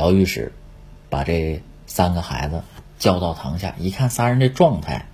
[0.00, 0.52] 姚御史
[1.10, 2.62] 把这三个孩子
[2.98, 5.04] 叫到堂下，一看仨人这状态，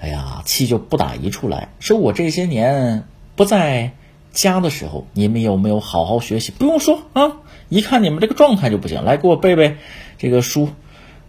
[0.00, 1.68] 哎呀，气就不打一处来。
[1.78, 3.04] 说我这些年
[3.36, 3.92] 不在
[4.32, 6.50] 家的时候，你们有没有好好学习？
[6.50, 7.36] 不用说啊，
[7.68, 9.04] 一看你们这个状态就不行。
[9.04, 9.76] 来，给我背背
[10.18, 10.68] 这个书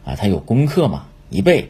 [0.04, 1.70] 啊，他有功课嘛，一背，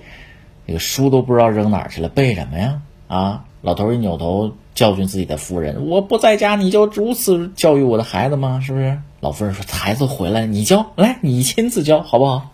[0.68, 2.82] 这个书都不知道扔哪儿去了，背什么呀？
[3.10, 8.62] 啊，老头一扭头教训自己的夫人：“我不在家，你就如此教育我的孩子吗？
[8.62, 12.52] 是不是？”老夫人说：“孩子回来，你教，来，你亲自教，好不好？”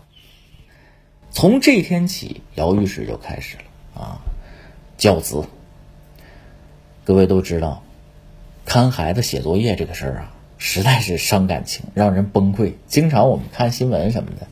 [1.30, 4.18] 从这天起，姚御史就开始了啊，
[4.96, 5.44] 教子。
[7.04, 7.82] 各位都知道，
[8.64, 12.72] 看孩子写作业这个事儿啊，实在是伤感情，让人崩溃。
[12.88, 14.48] 经常我们看新闻什么的，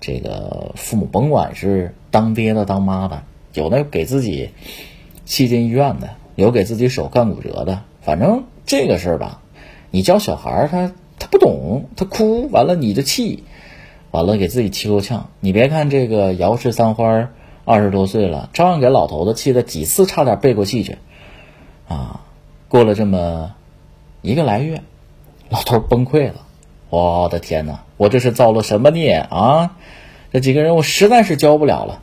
[0.00, 3.22] 这个父母甭管是当爹的、当妈的，
[3.54, 4.50] 有的给自己
[5.24, 9.40] 气进医院的，有给自己手干骨折的，反正这个事儿吧，
[9.90, 10.92] 你教小孩儿他。
[11.18, 13.44] 他不懂，他哭完了你就气，
[14.10, 15.30] 完了给自己气够呛。
[15.40, 17.28] 你别看这个姚氏三花
[17.64, 20.98] 二十多岁了，照样给老头子气的几次差点背过气去，
[21.88, 22.22] 啊！
[22.68, 23.54] 过了这么
[24.22, 24.82] 一个来月，
[25.48, 26.34] 老头崩溃了。
[26.90, 29.76] 我的天哪，我这是造了什么孽啊？
[30.32, 32.00] 这几个人我实在是教不了了，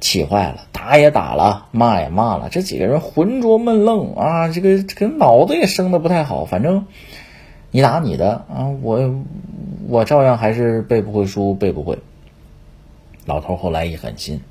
[0.00, 2.48] 气坏了，打也打了，骂也骂了。
[2.50, 6.86] 这几个人浑浊闷愣啊，这个这个脑子也生的不太好，反正。
[7.74, 9.24] 你打你的啊，我
[9.88, 11.98] 我照样还是背不会书，背不会。
[13.26, 14.42] 老头后来一狠心，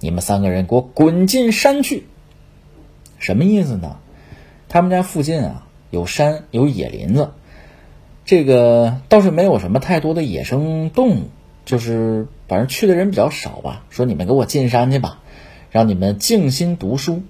[0.00, 2.06] 你们三个人给我滚进山去。
[3.18, 3.98] 什么意思呢？
[4.66, 7.32] 他们家附近啊有山有野林子，
[8.24, 11.24] 这个倒是没有什么太多的野生动物，
[11.66, 13.84] 就是反正去的人比较少吧。
[13.90, 15.20] 说你们给我进山去吧，
[15.70, 17.20] 让你们静心读书，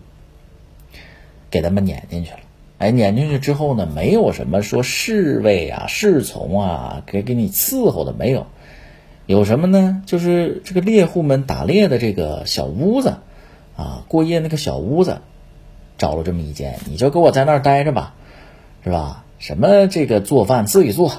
[1.51, 2.39] 给他们撵进去了。
[2.85, 8.47] 哎，撵进去之后呢，没有什么说侍卫啊、侍从啊，给给你伺候的没有。
[9.25, 10.03] 有什么呢？
[10.05, 13.21] 就是这个猎户们打猎的这个小屋子，
[13.75, 15.23] 啊，过夜那个小屋子，
[15.97, 18.13] 找了这么一间，你就给我在那儿待着吧，
[18.85, 19.25] 是吧？
[19.39, 21.11] 什么这个做饭自己做，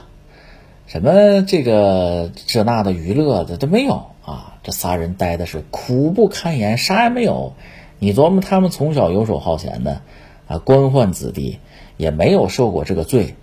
[0.85, 4.53] 什么这个这那的娱乐的都没有啊。
[4.61, 7.53] 这仨人待的是苦不堪言，啥也没有。
[7.97, 10.03] 你琢磨他们从小游手好闲的。
[10.47, 11.59] 啊，官宦子弟
[11.97, 13.35] 也没有受过这个罪，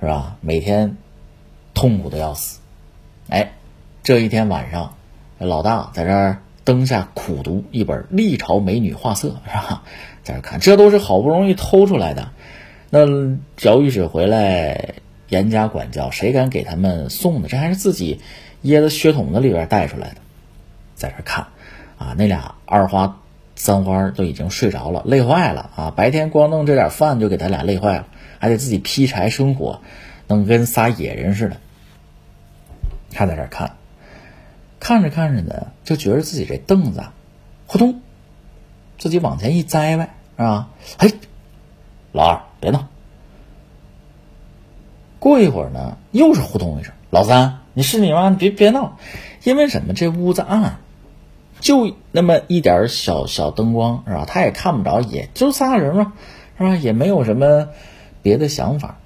[0.00, 0.36] 是吧？
[0.40, 0.96] 每天
[1.72, 2.60] 痛苦的要死。
[3.28, 3.52] 哎，
[4.02, 4.94] 这一天晚上，
[5.38, 9.82] 老大在这灯下苦读一本《历朝美女画册》，是吧？
[10.24, 12.30] 在这看，这都是好不容易偷出来的。
[12.90, 13.06] 那
[13.62, 14.94] 姚御史回来
[15.28, 17.48] 严加管教，谁敢给他们送的？
[17.48, 18.20] 这还是自己
[18.62, 20.16] 掖在血桶子里边带出来的，
[20.94, 21.46] 在这看，
[21.98, 23.20] 啊，那俩二花。
[23.58, 25.90] 三花都已经睡着了，累坏了啊！
[25.90, 28.06] 白天光弄这点饭就给他俩累坏了，
[28.38, 29.80] 还得自己劈柴生火，
[30.28, 31.56] 弄跟仨野人似的。
[33.10, 33.72] 他在这看，
[34.78, 37.02] 看着看着呢，就觉得自己这凳子，
[37.66, 38.00] 扑通，
[38.96, 40.68] 自己往前一栽呗，是吧？
[40.98, 41.10] 哎，
[42.12, 42.86] 老二别闹。
[45.18, 48.30] 过一会儿呢，又是扑通一声，老三你是你吗？
[48.30, 48.96] 你别别闹，
[49.42, 49.94] 因为什么？
[49.94, 50.78] 这屋子暗。
[51.60, 54.24] 就那么一点小小灯光是吧？
[54.26, 56.12] 他也看不着，也就仨人嘛，
[56.56, 56.76] 是吧？
[56.76, 57.68] 也没有什么
[58.22, 58.98] 别的想法。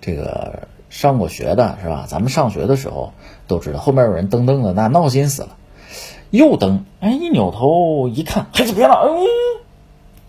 [0.00, 2.06] 这个上过学的是吧？
[2.08, 3.12] 咱们上学的时候
[3.46, 5.56] 都知道，后面有人蹬蹬的，那闹心死了。
[6.30, 9.26] 又蹬，哎，一扭头一看，还是别闹，嗯，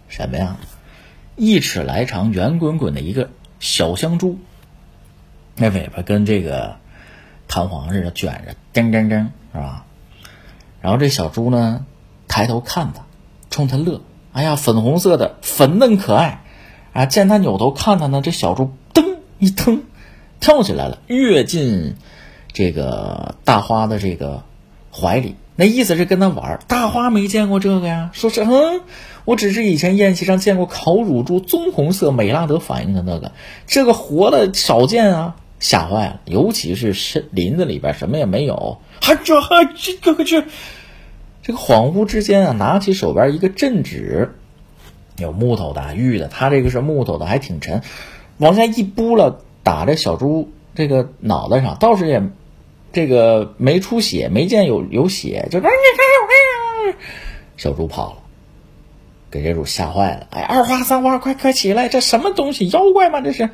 [0.08, 0.58] 什么呀？
[1.36, 3.30] 一尺来长、圆滚滚的一个
[3.60, 4.38] 小香猪，
[5.56, 6.76] 那尾巴跟这个
[7.48, 9.86] 弹簧似的卷着，噔噔噔，是吧？
[10.82, 11.86] 然后这小猪呢，
[12.28, 13.04] 抬头看他，
[13.50, 14.02] 冲他乐。
[14.32, 16.44] 哎呀，粉红色的，粉嫩可爱。
[16.94, 19.84] 啊，见他扭头看他呢，这小猪噔一蹬，
[20.40, 21.96] 跳起来了，跃进
[22.52, 24.44] 这个大花的这个
[24.92, 25.36] 怀里。
[25.56, 26.60] 那意思是跟他玩。
[26.68, 28.82] 大花没见过这个呀，说是嗯，
[29.26, 33.34] 我只是以前宴席上见过烤乳猪，棕红色，美拉德反应的那个，
[33.68, 36.22] 这个活的少见啊，吓坏了。
[36.26, 38.80] 尤其是森林子里边什么也没有。
[39.02, 40.44] 还这还这个这，
[41.42, 44.36] 这个恍惚之间啊，拿起手边一个镇纸，
[45.18, 47.82] 有木头的、玉的，他这个是木头的，还挺沉，
[48.38, 52.22] 往下一拨了，打这小猪这个脑袋上，倒是也
[52.92, 56.96] 这个没出血，没见有有血，就哎呀，
[57.56, 58.18] 小猪跑了，
[59.32, 63.22] 给这主吓坏了，哎，二花三花，快快起来，这什么东西，妖怪吗？
[63.22, 63.50] 这是。